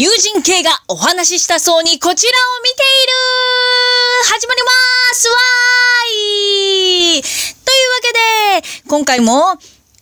[0.00, 3.12] 友人系がお話ししたそうにこちらを見ている
[4.32, 4.70] 始まりま
[5.12, 9.58] すわーいというわけで、今回も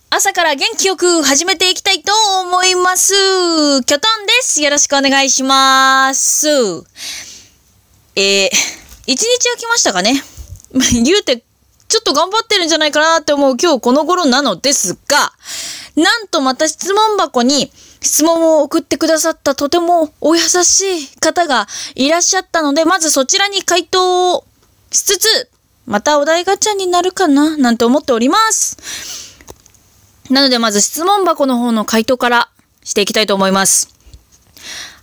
[0.09, 3.13] 朝から元気よく始めていきたいと思います。
[3.83, 4.61] キョトンです。
[4.61, 6.47] よろしくお願いします。
[6.47, 8.49] えー、
[9.05, 10.13] 一日空きましたかね
[10.93, 11.43] 言うて、
[11.89, 15.33] ちょっと頑張ってるんじゃないかなって思う今日この頃なのですが、
[15.97, 24.45] なんとまた質問箱に質問を送ってくださったとてもお優しい方がいらっしゃったので、まずそちらに回答を
[24.91, 25.49] しつつ、
[25.85, 28.77] またお題ガチャになるかななんて思っております。
[30.29, 32.49] なのでまず質問箱の方の回答から
[32.83, 33.89] していきたいと思います。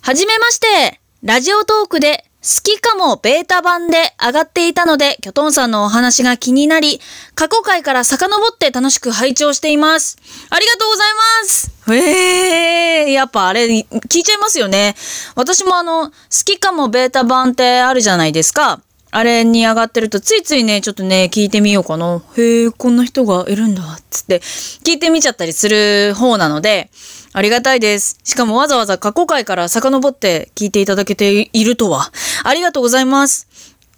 [0.01, 7.01] はじめまして、ラジオトークで好きかもベータ版で上がっていたので、キョトンさんのお話が気になり、
[7.35, 10.17] 過去回から遡って楽しく拝聴しています。
[10.49, 11.07] ありがとうござい
[11.43, 14.95] ますええー、やっぱあれ、聞いちゃいますよね。
[15.35, 16.13] 私もあの、好
[16.45, 18.81] きかもベータ版ってあるじゃないですか。
[19.11, 22.23] あれに上がってると、ついついね、ちょっとね、聞いてみようかな。
[22.37, 26.91] へえ、こんな人がいるんだ、つって、聞いてみちゃったりする方なので、
[27.37, 28.19] ありがたいです。
[28.25, 32.11] しかもわざわざ過去回から遡って聞いていただけているとは。
[32.45, 33.47] ありがとうございます。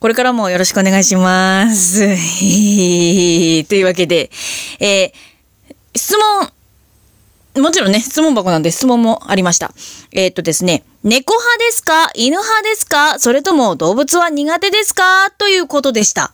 [0.01, 2.01] これからもよろしくお願いします。
[3.69, 4.33] というわけで、
[4.81, 6.17] えー、質
[7.55, 9.73] 問、もちろんね、質問箱なんで質問もありました。
[10.11, 12.11] えー、っとですね、猫派ですか？
[12.15, 13.21] 犬派ですか？
[13.21, 15.31] それとも動物は苦手ですか？
[15.39, 16.33] ということでした。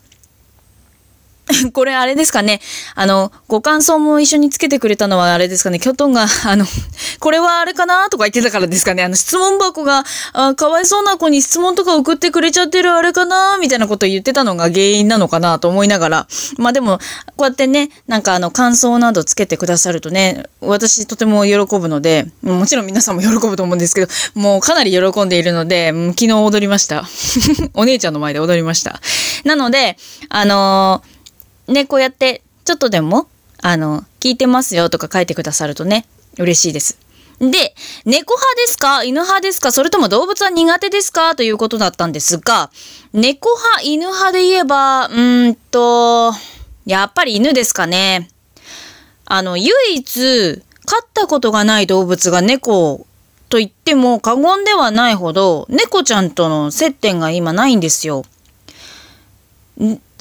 [1.73, 2.61] これあれですかね。
[2.95, 5.78] あの、ご感想も一緒につけてくれたのはあれですかね。
[5.78, 6.67] キョトンが、 あの、
[7.20, 9.03] これはあれかなとか言ってたからですかね。
[9.03, 16.27] あの、質問箱が、あかわいそうな子に質問とか送ってくれちゃってるあれかなみたいなこと言ってたのが原因なのかなと思いながら。
[16.56, 16.98] まあでも、
[17.36, 27.05] こうやってね、なんかあの、感想などつけてくださるとね、私とても喜ぶので、もちろん皆さんも喜ぶと思うんですけど、もうかなり喜んでいるので、昨日踊りました。
[27.75, 29.01] お姉ちゃんの前で踊りました。
[29.45, 29.98] なので、
[30.31, 31.14] あのー
[31.69, 33.29] ね、こうやって、ちょっとでも、
[33.63, 36.07] あの、聞いてますよとか書いてくださるとね、
[36.39, 36.98] 嬉しいです。
[37.41, 39.02] で、猫派ですか？
[39.02, 39.73] 犬派ですか？
[39.73, 41.35] それとも動物は苦手ですか？
[41.35, 42.70] ということだったんですが、
[43.13, 46.33] 猫派、犬派で言えば、うんと、
[46.86, 48.31] やっぱり犬ですかね。
[49.25, 53.07] あの、唯一、飼ったことがない動物が猫
[53.48, 58.25] と言っても過言ではないほど、猫ちゃんとの接点が今ないんですよ。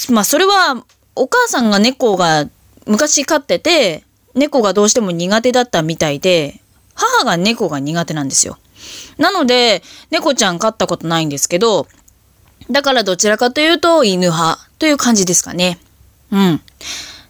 [0.10, 0.84] まあ、それは
[1.16, 2.50] お母さんが猫が
[2.86, 4.04] 昔飼ってて、
[4.36, 6.62] 猫がどうしても苦手だったみたいで、
[6.96, 8.58] 母が猫が苦手なんですよ。
[9.18, 11.88] なので、猫ちゃん飼ったことないんですけど、
[12.70, 15.80] だからどちらかというと犬派という感じですかね。
[16.32, 16.62] うん。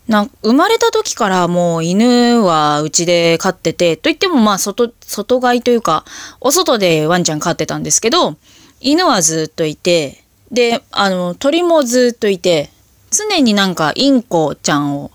[0.08, 6.06] な生まれた時からもう犬はうちで飼ってて、といってもまあ外、外飼いというか、
[6.42, 8.36] お外でワンちゃん飼ってたんですけど、
[8.82, 12.70] 犬はずっといて、で、あの、鳥もずっといて、
[13.14, 15.12] 常になんかインコちゃんを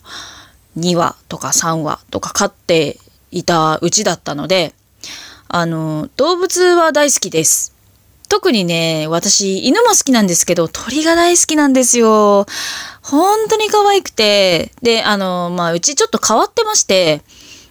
[0.79, 2.99] 2羽とか3羽とか飼って
[3.31, 4.73] いたうちだったので、
[5.49, 7.75] あの、動物は大好きです。
[8.29, 12.47] 特にね、私、犬も好きなんですけど、鳥が大好きなんですよ。
[13.03, 17.23] 本当に可愛くて、で、あの、まあ、うちちょっと変わってまして、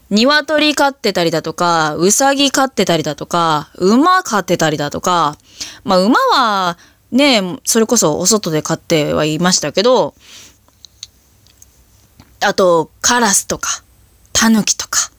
[0.10, 5.38] 鶏飼ってたりだとか、うさぎ飼ってたりだとか、馬飼ってたりだとか、
[5.84, 6.78] まあ、馬は、
[7.12, 10.14] ねそれこそお外で飼ってはいましたけど、
[12.40, 13.84] あと、カラスとか、
[14.32, 15.12] タヌキとか、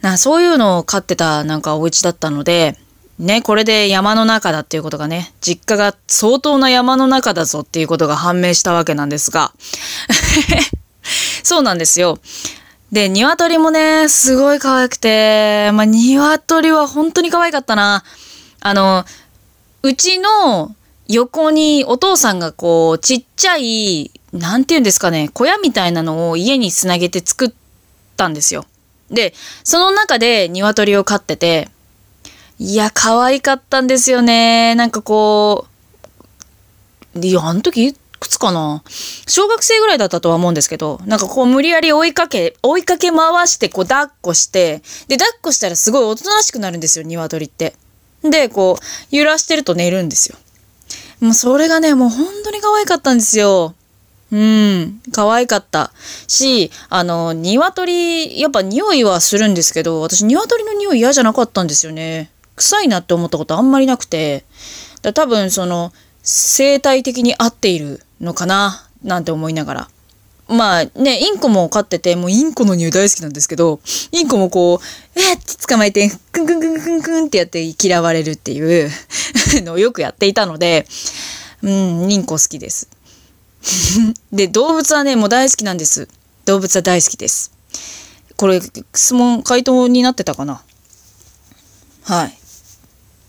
[0.00, 2.76] なそういうのを飼ってたなんかお家だったので、
[3.18, 9.52] ね、これで山の中だっていうことがね、実家が相当な山の中だぞっていうことが判明したわけなんですが、
[11.42, 12.18] そうなんですよ。
[12.92, 18.04] で、鶏もね、すごい可愛くて、まあ、鶏は本当に可愛かったな。
[18.60, 19.04] あの、
[19.82, 20.74] うちの
[21.08, 27.52] 横にお父さんがこう、ちっちゃい、なんて言うんですかね、小屋みたいなのを家につなげて作っ
[28.16, 28.66] たんですよ。
[29.10, 29.32] で、
[29.64, 31.70] その中で鶏を飼ってて、
[32.58, 34.74] いや、可愛かったんですよね。
[34.74, 35.66] なんかこ
[37.14, 38.82] う、いや、あの時いくつかな？
[39.26, 47.74] 小学生ぐらいだったとは思うんですけど、なんかこう無理やり追いかけ、追いかけ回してこう抱っこして、で、抱っこしたらすごいおとなしくなるんですよ、鶏って。
[48.22, 50.36] で、こう、揺らしてると寝るんですよ。
[51.20, 53.74] もうそれがね、もう本当に可愛かったんですよ。
[54.30, 55.90] うん、可愛かった。
[56.26, 62.30] し、あの、鶏、やっぱ匂いはするんですけど、私鶏の匂い嫌じゃなかったんですよね。
[62.56, 64.44] 臭いなって思ったことあんまりなくて。
[65.02, 65.92] だ多分その、
[66.22, 69.88] 生態的に合っているのかな、なんて思いながら。
[70.48, 73.80] まあね、インコも飼ってて、もうインコの匂い大好きなんですけど、
[74.12, 78.90] インコもこう、えー、って捕まえて、クンクンクンクンクンってやって嫌われるっていう
[79.62, 80.86] のをよくやっていたので、
[81.62, 82.88] うん、インコ好きです。
[84.32, 86.08] で、動物はね、もう大好きなんです。
[86.46, 87.52] 動物は大好きです。
[88.36, 88.60] これ、
[88.94, 90.62] 質問、回答になってたかな？
[92.04, 92.38] はい。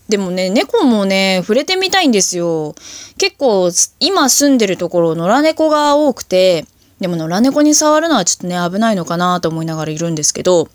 [0.08, 2.74] でもね、猫もね、触れてみたいんですよ。
[3.18, 3.70] 結構、
[4.00, 6.64] 今住んでるところ、野良猫が多くて、
[7.00, 10.68] でも野良猫に触るのはちょっとね、危ないのかなと思いながらいるんですけど、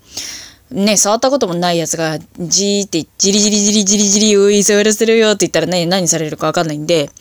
[0.72, 7.12] ね、触ったこともないやつが、じーって、じりじりじりじりじり、うい、触らせるよって言ったらね、何されるかわかんないんで、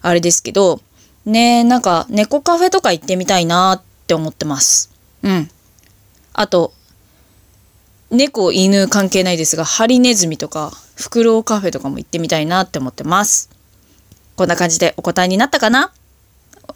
[0.00, 0.80] あれですけど、
[1.26, 4.90] ね、なんか、猫カフェとか行ってみたいなって思ってます。
[5.22, 5.50] うん。
[6.32, 6.72] あと、
[8.10, 13.50] 猫、犬関係ないですが、ハリネズミとか、フクロウカフェとかも行ってみたいなって思ってます。
[14.36, 15.92] こんな感じでお答えになったかな？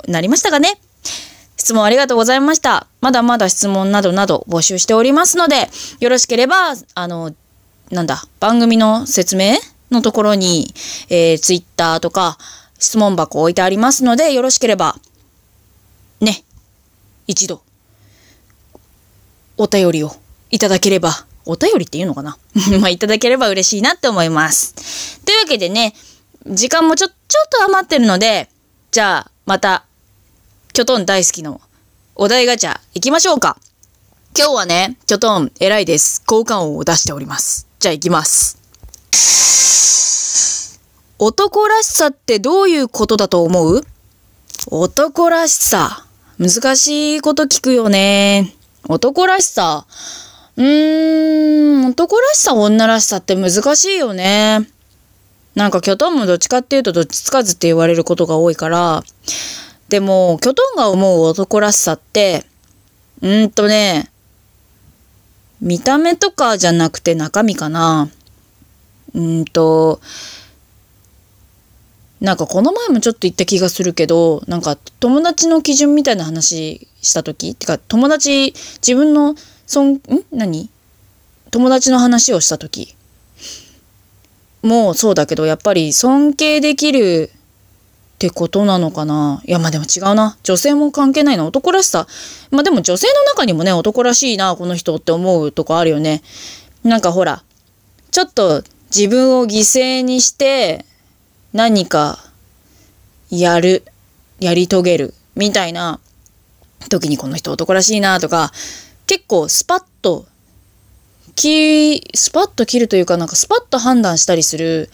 [0.09, 0.81] なりましたかね？
[1.61, 2.87] 質問ありがとうございました。
[3.03, 5.69] まだまだ質問などなど募集しておりますので、
[6.01, 7.35] よろしければ、あの、
[7.91, 9.57] なんだ、番組の説明
[9.91, 10.73] のところに、
[11.11, 12.39] えー、ツイッターとか
[12.79, 14.97] 質問箱置いてありますので、よろしければ、
[16.23, 16.45] ね、
[17.27, 17.61] 一度、
[19.59, 20.12] お便りを
[20.51, 22.39] いただければ、お便りっていうのかな？
[22.81, 25.21] まあ、いただければ嬉しいなって思います。
[25.27, 25.95] というわけでね、
[26.47, 28.49] 時間もちょ、ちょっと余ってるので、
[28.93, 29.85] じゃあ、また
[30.81, 31.61] キョトン大好きの
[32.15, 33.59] お題ガチャ行きましょうか。
[34.35, 36.23] 今日はね、キョトン偉いです。
[36.27, 37.67] 交換音を出しております。
[37.79, 38.56] じゃあ行きます。
[41.19, 43.82] 男らしさってどういうことだと思う？
[44.71, 46.06] 男らしさ。
[46.38, 48.55] 難しいこと聞くよね。
[48.88, 49.85] 男らしさ。
[50.56, 54.67] うーん、男らしさ、女らしさって難しいよね。
[55.55, 59.05] なんか、キョトンもどっちかっていうとどっちつかずって言われることが多いから、
[59.90, 62.46] でも、キョトンが思う男らしさって、
[63.20, 64.08] うんとね、
[65.60, 68.08] 見た目とかじゃなくて中身かな。
[69.14, 70.00] うんと、
[72.20, 79.34] なんかこの前もちょっと言った気がするけど、なんか友達の基準みたいな話した時ってか友達、自分の、
[79.66, 80.00] そん、ん？
[80.31, 80.70] 何？
[81.50, 82.94] 友達の話をした時。
[84.62, 87.32] もうそうだけど、やっぱり尊敬できる
[88.20, 89.40] ってことなのかな？
[89.46, 90.37] いや、まあでも違うな。
[90.43, 91.46] 女性も関係ないな。
[91.46, 92.06] 男らしさ。
[92.50, 96.20] まあでも女性の中にもね、男らしいな、この人って思うとこあるよね。
[96.84, 97.43] なんかほら、
[98.11, 98.62] ちょっと
[98.94, 100.84] 自分を犠牲にして
[101.55, 102.19] 何か
[103.31, 103.84] やる、
[104.38, 105.99] やり遂げるみたいな
[106.90, 108.52] 時にこの人男らしいなとか、
[109.06, 110.26] 結構スパッと、
[111.37, 114.90] き、スパッと切るというかなんかスパッと判断したりする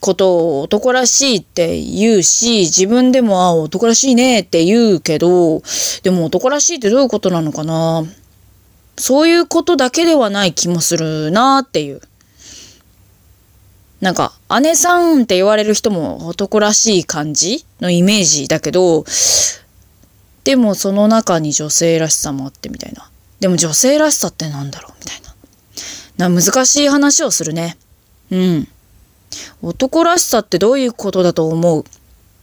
[0.00, 5.62] ことを男らしいって言うし、自分でも、あ、男らしいねって言うけど、
[6.02, 8.04] でも男らしいってどういうことなのかな？
[8.96, 12.00] そういうことだけではない気もするなっていう。
[14.00, 19.04] なんか、姉さんって言われる人も男らしい感じのイメージだけど、
[20.44, 23.10] でもその中に女性らしさもあってみたいな。
[23.40, 25.20] でも女性らしさってなんだろうみたい
[26.18, 26.28] な。
[26.28, 27.76] な、難しい話をするね。
[28.30, 28.68] うん。
[29.62, 31.84] 男らしさってどういうことだと思う？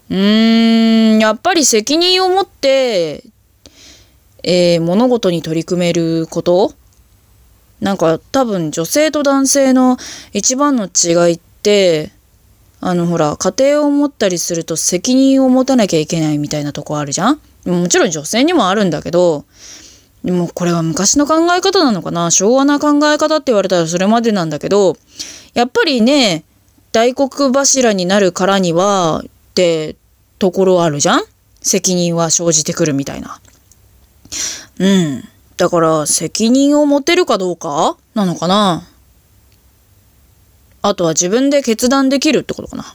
[0.09, 3.23] うーん、やっぱり責任を持って、
[4.43, 6.73] えー、物事に取り組めること？
[7.81, 9.97] なんか多分女性と男性の
[10.31, 12.11] 一番の違いって、
[12.80, 17.39] あのほら、家庭を持ったりすると責任を持たなきゃいけないみたいなとこあるじゃん？
[17.65, 19.45] もちろん女性にもあるんだけど、
[20.23, 22.30] でもこれは昔の考え方なのかな？
[22.31, 24.97] 昭和な考え方って言われたらそれまでなんだけど、
[25.54, 26.44] やっぱりね、
[26.95, 29.97] 大黒柱になるからにはって
[30.40, 31.23] ところあるじゃん？
[31.61, 33.42] 責任は生じてくるみたいな。
[34.80, 35.23] うん。
[35.57, 38.87] だから責任を持てるかどうかなのかな
[40.81, 42.83] あとは自分で決断できるってことかな。
[42.83, 42.87] う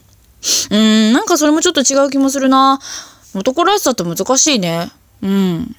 [0.75, 2.81] ーん、なんかそれもちょっと違う気もするな。
[3.35, 4.91] 男らしさって難しいね。
[5.21, 5.77] うん。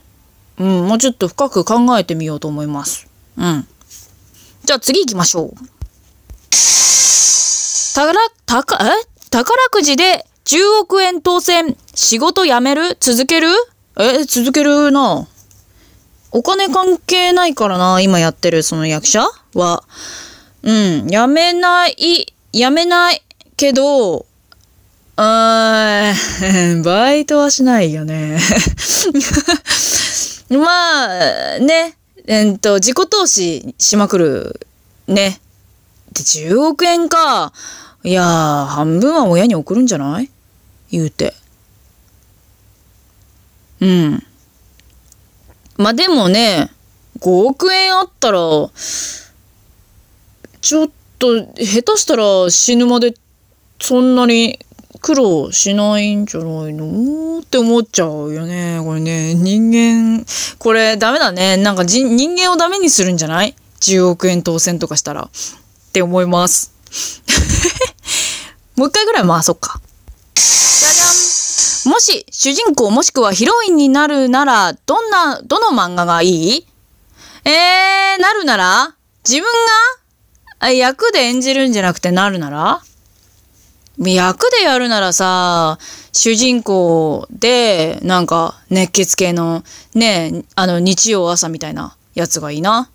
[0.60, 3.08] うん、もうちょっと深く考えてみようと思います。
[3.36, 3.68] うん。
[4.63, 5.81] じゃあ次行きましょう。
[7.94, 8.14] 宝、
[8.46, 8.90] 宝、え？
[9.30, 11.76] 宝くじで10億円当選。
[11.94, 12.96] 仕事辞める？
[13.00, 13.48] 続ける？
[14.00, 15.28] え、続けるな。
[16.32, 19.84] お金関係ないからな、今やってるその役者は。
[20.64, 23.22] うん、辞めない、辞めない
[23.58, 24.26] けど、
[25.18, 28.40] あー、 バイトはしないよね。
[30.50, 34.68] まあ、ね、えっと、自己投資しまくる。
[35.08, 35.42] ね。
[36.12, 37.53] で、10億円か。
[38.03, 40.30] いやー、半分は親に送るんじゃない？
[40.91, 41.34] 言うて。
[43.80, 44.24] うん。
[45.77, 46.70] まあでもね、
[47.20, 48.39] 5億円あったら、
[50.62, 53.13] ちょっと下手したら死ぬまで
[53.80, 54.60] そんなに
[55.01, 57.39] 苦労しないんじゃないの？
[57.39, 58.80] って思っちゃうよね。
[58.84, 60.25] これね、人間、
[60.60, 61.58] これダメだね。
[61.58, 65.30] なんか人人間をダメにするんじゃない ?10 億円当選とかしたら。
[65.92, 66.72] って思います。
[68.78, 69.82] もう一回ぐらい回そっか。
[70.36, 71.94] じゃじゃん。
[71.94, 76.68] もし、主人公もしくはヒロインになるなら、どんな、どの漫画がいい？
[77.44, 78.96] えー、なるなら
[79.28, 79.52] 自分
[80.62, 82.82] が役で演じるんじゃなくてなるなら？
[84.00, 85.78] 役でやるならさ、
[86.14, 92.90] 主人公で、なんか、熱血系の、ね、あの、日曜朝みたいなやつがいいな。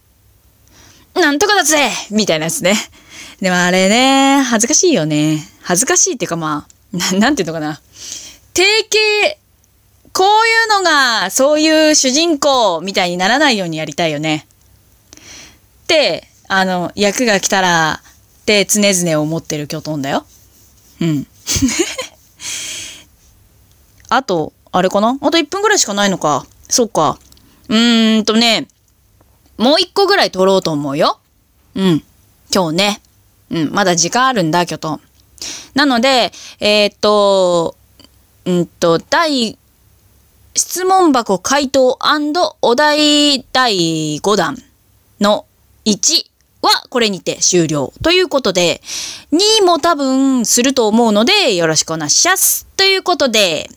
[1.20, 2.74] なんとかだぜみたいなやつね。
[3.40, 5.38] でもあれね、恥ずかしいよね。
[5.62, 7.80] 恥ずかしいっていうかまあ、ななんていうのかな。
[8.54, 9.38] 定型、
[10.12, 14.46] こういうのが、そういう主人公みたいにならないようにやりたいよね。
[15.84, 18.00] って、あの、役が来たら、
[18.42, 20.24] って常々思ってる巨トンだよ。
[21.00, 21.26] うん。
[24.08, 25.18] あと、あれかな？
[25.20, 26.46] あと1分ぐらいしかないのか。
[26.68, 27.18] そっか。
[27.68, 28.68] うーんとね、
[29.58, 31.18] もう1個ぐらい撮ろうと思うよ。
[31.74, 32.02] うん。
[32.54, 33.00] 今日ね。
[33.50, 35.00] うん、まだ時間あるんだ、巨トン。
[35.74, 37.76] なので、えー、っと、
[38.44, 39.58] うんと、第、
[40.54, 41.98] 質問箱回答
[42.62, 44.56] お題第5弾
[45.20, 45.44] の
[45.84, 46.26] 1
[46.62, 47.92] はこれにて終了。
[48.02, 48.80] ということで、
[49.32, 52.66] 2も多分すると思うのでよろしくお願いします。
[52.76, 53.68] ということで、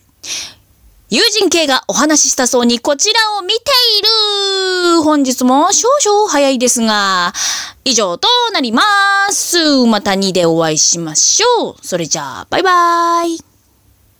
[1.12, 3.58] 友人系がお話ししたそうにこちらを見てい
[4.98, 7.34] る本日も少々早いですが、
[7.84, 8.84] 以上となりま
[9.32, 9.58] す。
[9.88, 11.76] また2でお会いしましょう。
[11.82, 13.59] それじゃあ、バイバーイ。